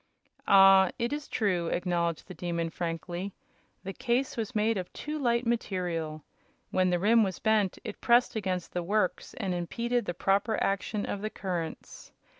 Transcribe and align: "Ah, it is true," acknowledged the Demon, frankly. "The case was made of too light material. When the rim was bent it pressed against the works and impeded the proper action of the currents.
"Ah, 0.47 0.89
it 0.97 1.13
is 1.13 1.27
true," 1.27 1.67
acknowledged 1.67 2.27
the 2.27 2.33
Demon, 2.33 2.71
frankly. 2.71 3.33
"The 3.83 3.93
case 3.93 4.35
was 4.35 4.55
made 4.55 4.75
of 4.75 4.91
too 4.93 5.19
light 5.19 5.45
material. 5.45 6.23
When 6.71 6.89
the 6.89 6.97
rim 6.97 7.21
was 7.23 7.37
bent 7.37 7.77
it 7.83 8.01
pressed 8.01 8.35
against 8.35 8.71
the 8.73 8.81
works 8.81 9.35
and 9.35 9.53
impeded 9.53 10.05
the 10.05 10.15
proper 10.15 10.57
action 10.59 11.05
of 11.05 11.21
the 11.21 11.29
currents. 11.29 12.13